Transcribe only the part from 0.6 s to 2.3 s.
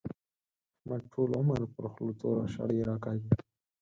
احمد ټول عمر پر خوله